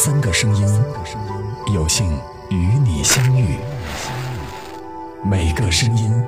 [0.00, 0.64] 三个声音，
[1.74, 2.08] 有幸
[2.50, 3.58] 与你相遇。
[5.24, 6.24] 每个声音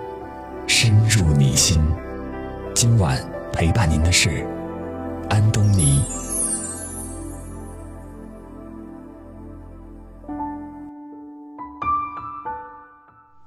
[0.67, 1.81] 深入你心。
[2.75, 3.17] 今晚
[3.53, 4.45] 陪伴您的是
[5.29, 6.03] 安东尼。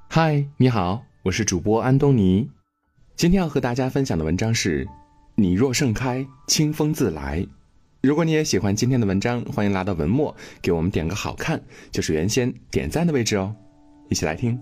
[0.07, 2.49] 嗨，你好，我是主播安东尼。
[3.17, 4.87] 今天要和大家分享的文章是：
[5.35, 7.45] 你若盛开，清风自来。
[8.05, 13.55] 如果你也喜欢今天的文章，欢迎拉到文末给我们点个好看，就是原先点赞的位置哦。
[14.09, 14.59] 一起来听。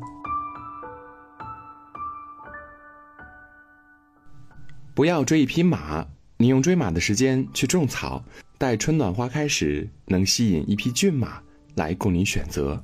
[4.93, 6.05] 不要追一匹马，
[6.37, 8.23] 你用追马的时间去种草，
[8.59, 11.41] 待春暖花开时，能吸引一匹骏马
[11.73, 12.79] 来供你选择。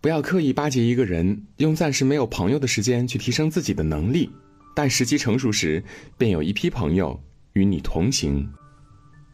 [0.00, 4.32] 不要刻意巴结一个人，用暂时没有朋友的时间去提升自己的能力，
[4.74, 5.84] 待时机成熟时，
[6.18, 8.52] 便有一批朋友与你同行。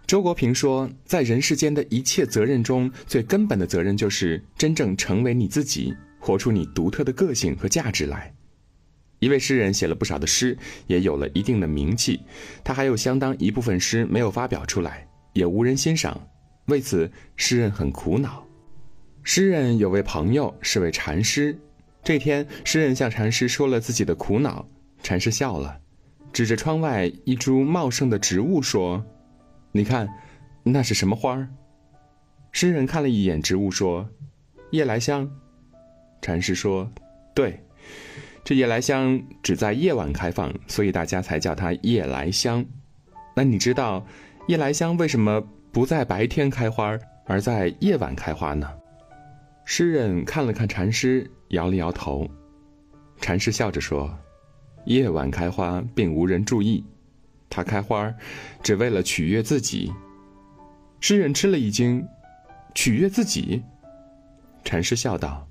[0.07, 8.35] 周国平说，在人世间的一切责任中，最根本的责任就是真正成为你自己，活出你独特的个性和价值来。
[9.21, 12.21] 一位诗人写了不少的诗，也有了一定的名气，
[12.65, 16.21] 他还有相当一部分诗没有发表出来，也无人欣赏，
[16.67, 18.45] 为此诗人很苦恼。
[19.23, 21.57] 诗人有位朋友是位禅师，
[22.03, 24.69] 这天诗人向禅师说了自己的苦恼，
[25.05, 25.79] 禅师笑了，
[26.33, 29.03] 指着窗外一株茂盛的植物说
[29.73, 30.09] ：“你看，
[30.63, 31.49] 那是什么花儿？”
[32.53, 34.09] 诗人看了一眼植物说
[34.71, 35.29] ：“夜来香。”
[36.21, 36.89] 禅师说
[37.35, 37.59] ：“对，
[38.45, 42.65] 这夜来香只在夜晚开放，所以大家才叫它夜来香。
[43.35, 44.07] 那你知道
[44.47, 45.43] 夜来香为什么
[45.73, 48.71] 不在白天开花，而在夜晚开花呢？”
[49.65, 52.29] 诗人看了看禅师，摇了摇头。
[53.21, 54.13] 禅师笑着说
[54.85, 56.85] ：“夜晚开花并无人注意，
[57.55, 58.11] 它开花，
[58.63, 59.93] 只为了取悦自己。”
[61.01, 62.03] 诗人吃了一惊
[62.75, 63.63] ：“取悦自己？”
[64.65, 65.47] 禅师笑道：“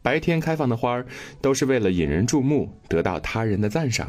[0.00, 1.04] 白天开放的花
[1.42, 4.08] 都是为了引人注目，得到他人的赞赏；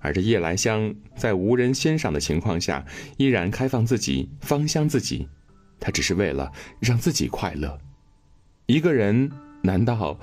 [0.00, 2.84] 而这夜来香在无人欣赏的情况下，
[3.16, 5.28] 依然开放自己，芳香自己，
[5.78, 7.78] 它只是为了让自己快乐。”
[8.66, 9.30] 一个人
[9.62, 10.18] 难道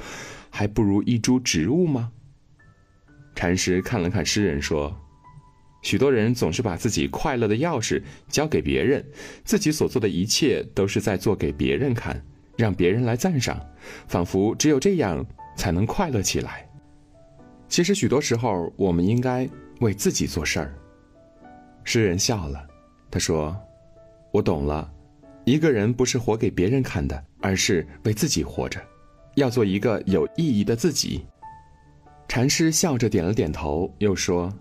[0.49, 2.11] 还不如一株植物吗？
[3.35, 4.93] 禅师看了看诗人，说
[5.81, 9.05] ：“许多人总是把自己快乐的钥匙交给别人，
[9.43, 12.21] 自己所做的一切都是在做给别人看，
[12.57, 13.59] 让别人来赞赏，
[14.07, 16.67] 仿佛只有这样才能快乐起来。
[17.69, 19.47] 其实许多时候，我们应该
[19.79, 20.73] 为自己做事儿。”
[21.83, 22.67] 诗人笑了，
[23.09, 23.55] 他说
[24.33, 24.91] ：“我懂了。”
[25.45, 28.81] 一个人不是活给别人看的，而是为自己活着，
[29.35, 31.23] 要做一个有意义的自己。
[32.27, 34.53] 禅师笑着点了点头，又说：“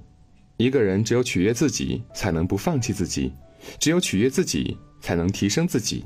[0.59, 3.31] 一个人只有取悦自己，才能不放弃自己；
[3.79, 6.03] 只有取悦自己，才能提升自己；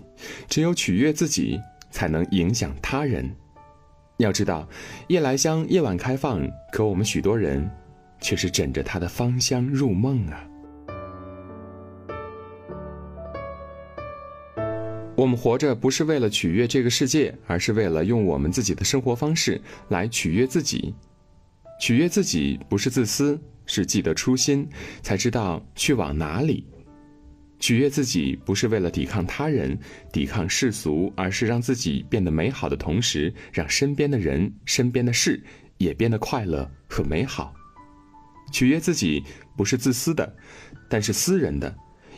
[0.49, 3.31] 只有取悦自己，才能影响他人。
[4.17, 4.69] 要知道，
[5.09, 7.71] 夜来香夜晚开放，可我们许多人，
[8.21, 10.45] 却是枕着它的芳香入梦啊。”
[15.17, 20.95] 我们活着不是为了取悦这个世界，而是为了用我们自己的生活方式来取悦自己。
[21.79, 23.39] 取悦自己不是自私，
[23.73, 24.69] 是记得初心，
[25.01, 26.67] 才知道去往哪里。
[27.61, 29.79] 取悦自己不是为了抵抗他人、
[30.13, 35.41] 抵抗世俗，而是让自己变得美好的同时，让身边的人、身边的事
[35.79, 37.55] 也变得快乐和美好。
[38.51, 39.23] 取悦自己
[39.57, 40.35] 不是自私的，
[40.89, 41.73] 但是私人的。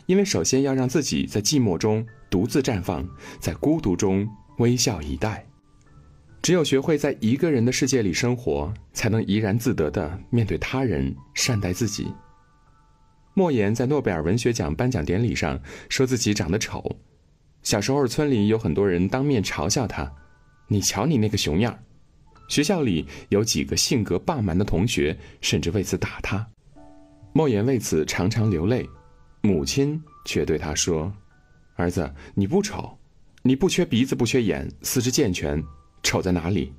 [0.07, 3.07] 因为首先要让自己在寂寞中独自绽放，
[3.39, 4.27] 在孤独中
[4.57, 5.45] 微笑以待。
[6.43, 12.13] 只有学会在一个人的世界里生活，才能怡然自得地面对他人，善待自己。
[13.33, 16.97] 莫言在诺贝尔文学奖颁奖典礼上说自己长得丑，
[17.63, 20.11] 小时候村里有很多人当面嘲笑他
[20.67, 21.79] ：“你瞧你那个熊样。”
[22.49, 26.45] 学校里有几个性格霸蛮的同学，甚至为此打他。
[27.31, 28.85] 莫言为此常常流泪。
[29.39, 31.11] 母亲却对他说
[31.75, 32.97] ：“儿子，你不丑，
[33.43, 35.63] 你不缺鼻子，不缺眼，四肢健全，
[36.03, 36.71] 丑在哪里？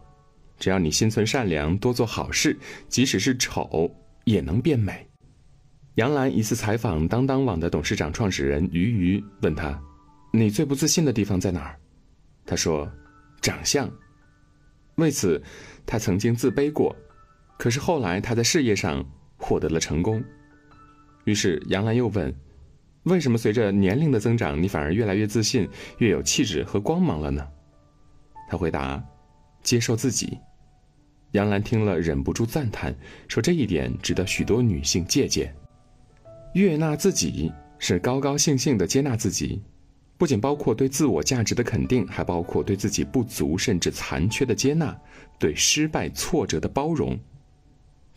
[0.58, 2.56] 只要你心存善良，多做好事，
[2.88, 3.90] 即使是丑
[4.24, 5.04] 也能变美。”
[5.96, 9.80] 杨澜一次采访当当网的董事长、创始人俞渝，问他
[10.32, 11.78] ：“你最不自信的地方在哪儿？”
[12.46, 12.90] 他说
[13.42, 13.90] ：“长相。”
[14.96, 15.42] 为此，
[15.86, 16.94] 他曾经自卑过，
[17.58, 19.04] 可是后来他在事业上
[19.36, 20.22] 获得了成功。
[21.24, 22.34] 于是杨澜又问。
[23.04, 25.68] 为什么随着年龄的增长，你反而越来越自信、
[25.98, 27.46] 越有气质和光芒了呢？
[28.48, 29.02] 他回答
[29.64, 30.38] ：“接受自己。”
[31.32, 32.94] 杨澜听了忍不住赞叹，
[33.26, 35.52] 说：“这一点值得许多女性借鉴。
[36.52, 39.60] 悦纳自己是高高兴兴的接纳自己，
[40.16, 44.96] 不仅包括对自我价值的肯定，还包括对自己不足甚至残缺的接纳，
[45.36, 47.18] 对失败挫折的包容。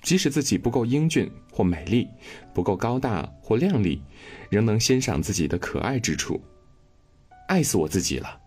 [0.04, 2.08] 即使自己不够英俊或美丽，
[2.54, 4.00] 不够高大或靓丽，
[4.52, 6.40] 仍能欣赏自己的可爱之处。
[7.48, 8.40] 爱死我自己了，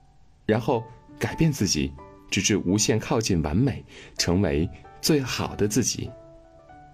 [0.46, 0.84] 然后
[1.18, 1.92] 改变自己，
[2.30, 3.84] 直至无限靠近完美，
[4.16, 4.68] 成为
[5.00, 6.08] 最好的自己。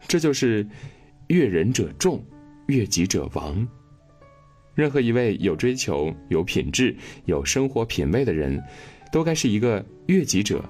[0.09, 0.67] 这就是
[1.29, 2.25] 悦人者众，
[2.67, 3.67] 悦己者亡。
[4.75, 6.95] 任何一位有追求、有品质、
[7.25, 8.63] 有生活品味的人，
[9.11, 10.65] 都该是一个悦己者。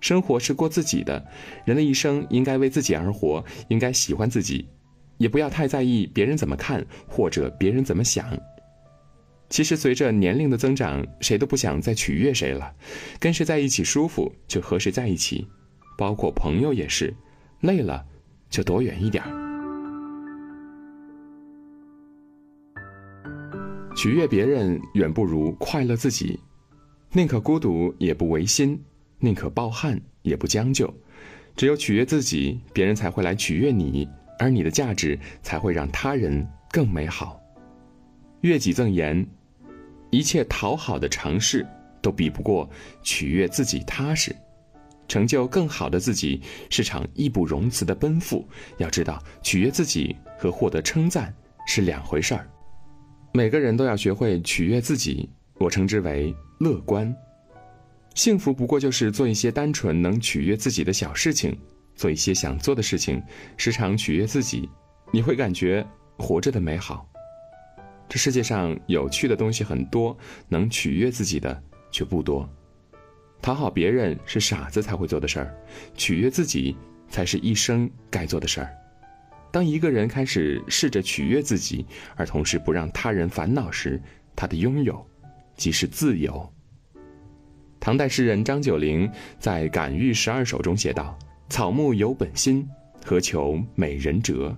[0.00, 1.24] 生活是过自己的，
[1.64, 4.68] 人的一生应该为自己而活，应该喜欢自己，
[5.16, 8.36] 也不要太在意别人怎么看或者别人怎么想。
[9.50, 12.74] 其实，随着年龄的增长，谁都不想再取悦谁了，
[13.20, 15.46] 跟谁在一起舒服就和谁在一起，
[15.96, 17.14] 包括朋友也是，
[17.60, 18.04] 累了
[18.50, 19.22] 就躲远一点。
[23.96, 26.40] 取悦别人远不如快乐自己，
[27.12, 28.82] 宁可孤独也不违心，
[29.20, 30.92] 宁可抱憾也不将就。
[31.54, 34.08] 只有取悦自己，别人才会来取悦你，
[34.40, 37.40] 而你的价值才会让他人更美好。
[38.48, 39.26] 悦己赠言：
[40.10, 41.66] 一切讨好的尝试
[42.02, 42.68] 都比不过
[43.02, 44.34] 取悦自己踏实。
[45.08, 48.46] 成就更好的自己是场义不容辞的奔赴。
[48.78, 51.34] 要知道，取悦自己和获得称赞
[51.66, 52.48] 是两回事儿。
[53.32, 57.14] 每个人都要学会取悦自己，我称之为乐观。
[58.14, 61.56] 幸福不过就是做一些单纯能取悦自己的小事情，
[61.94, 63.22] 做一些想做的事情，
[63.56, 64.68] 时常取悦自己，
[65.12, 65.86] 你会感觉
[66.18, 67.08] 活着的美好。
[68.08, 70.16] 这世界上有趣的东西很多，
[70.48, 72.48] 能取悦自己的却不多。
[73.42, 75.54] 讨好别人是傻子才会做的事儿，
[75.94, 76.76] 取悦自己
[77.08, 78.74] 才是一生该做的事儿。
[79.50, 81.86] 当一个人开始试着取悦自己，
[82.16, 84.00] 而同时不让他人烦恼时，
[84.34, 85.06] 他的拥有
[85.56, 86.50] 即是自由。
[87.78, 91.18] 唐代诗人张九龄在《感遇十二首》中写道
[91.50, 92.66] ：“草木有本心，
[93.04, 94.56] 何求美人折？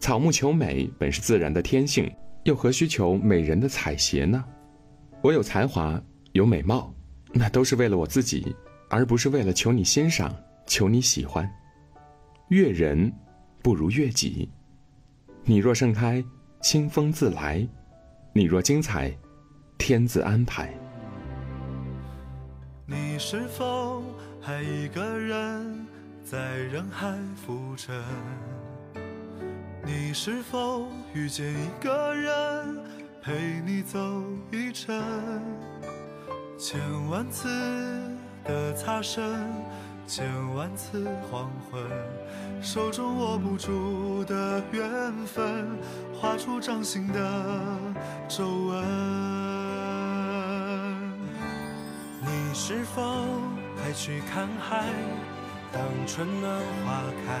[0.00, 2.10] 草木求美本是自然的天性，
[2.48, 4.42] 又何须求美人的彩鞋呢？
[5.20, 6.02] 我有才华，
[6.32, 6.90] 有美貌，
[7.30, 8.56] 那都是为了我自己，
[8.88, 10.34] 而不是为了求你欣赏，
[10.66, 11.46] 求你喜欢。
[12.48, 13.12] 悦人。”
[13.60, 14.48] 不如悦己。
[15.44, 16.24] 你若盛开，
[16.62, 17.68] 清风自来；
[18.32, 19.14] 你若精彩，
[19.76, 20.72] 天自安排。
[22.86, 24.02] 你是否
[24.40, 25.86] 还一个人
[26.24, 27.94] 在人海浮沉？
[29.90, 32.78] 你是否遇见一个人
[33.22, 33.98] 陪你走
[34.52, 34.94] 一程？
[36.58, 37.48] 千万次
[38.44, 39.50] 的擦身，
[40.06, 41.82] 千万次黄昏。
[42.60, 45.66] 手中握不住的缘分，
[46.20, 47.80] 画出掌心的
[48.28, 48.84] 皱纹。
[52.20, 53.24] 你是否
[53.82, 54.84] 还去看海，
[55.72, 57.40] 当春暖花开？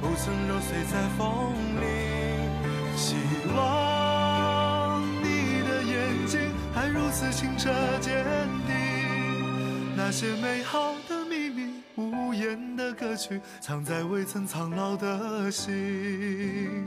[0.00, 1.84] 不曾揉碎在风里。
[2.96, 3.16] 希
[3.56, 6.40] 望你的眼睛
[6.74, 7.70] 还如此清澈
[8.00, 8.24] 坚
[8.66, 8.74] 定。
[9.96, 16.86] 那些美好的秘密，无言的歌曲，藏在未曾苍老的心。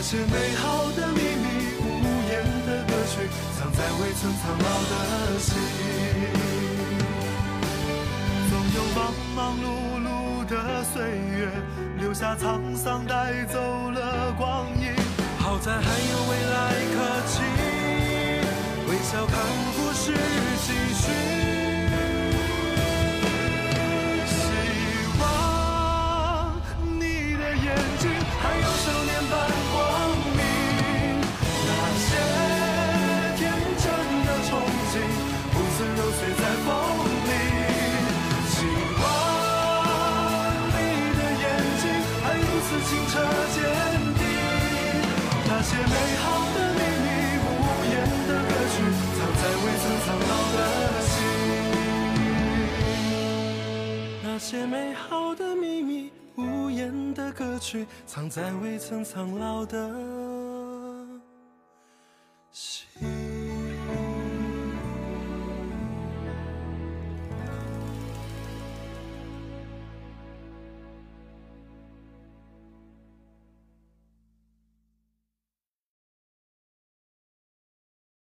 [0.00, 1.84] 那些美好的秘密，无
[2.30, 3.28] 言的歌曲，
[3.58, 5.52] 藏在未曾苍老的心。
[8.48, 8.98] 总有忙
[9.36, 10.08] 忙碌碌
[10.46, 11.52] 的岁月，
[11.98, 14.90] 留下沧桑，带走了光阴。
[15.38, 16.56] 好在还有未来
[16.94, 16.96] 可
[17.28, 17.42] 期，
[18.88, 19.36] 微笑看
[19.76, 20.14] 故事
[57.14, 59.76] 的歌曲，藏在未曾苍老的